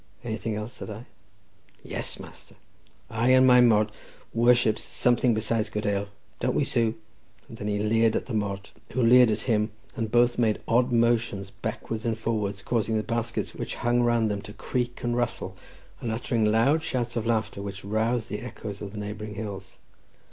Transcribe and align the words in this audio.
"Anything 0.23 0.55
else?" 0.55 0.73
said 0.73 0.89
I. 0.89 1.05
"Yes, 1.83 2.19
master! 2.19 2.55
I 3.07 3.29
and 3.33 3.45
my 3.45 3.61
mort 3.61 3.91
worships 4.33 4.83
something 4.83 5.35
besides 5.35 5.69
good 5.69 5.85
ale; 5.85 6.07
don't 6.39 6.55
we, 6.55 6.63
Sue?" 6.63 6.95
and 7.47 7.59
then 7.59 7.67
he 7.67 7.77
leered 7.77 8.15
at 8.15 8.25
the 8.25 8.33
mort, 8.33 8.71
who 8.93 9.03
leered 9.03 9.29
at 9.29 9.41
him, 9.43 9.69
and 9.95 10.09
both 10.09 10.39
made 10.39 10.59
odd 10.67 10.91
motions 10.91 11.51
backwards 11.51 12.03
and 12.03 12.17
forwards, 12.17 12.63
causing 12.63 12.97
the 12.97 13.03
baskets 13.03 13.53
which 13.53 13.75
hung 13.85 14.01
around 14.01 14.29
them 14.29 14.41
to 14.41 14.53
creak 14.53 15.03
and 15.03 15.15
rustle, 15.15 15.55
and 15.99 16.11
uttering 16.11 16.45
loud 16.45 16.81
shouts 16.81 17.15
of 17.15 17.27
laughter, 17.27 17.61
which 17.61 17.85
roused 17.85 18.27
the 18.27 18.39
echoes 18.41 18.81
of 18.81 18.93
the 18.93 18.97
neighbouring 18.97 19.35
hills. 19.35 19.77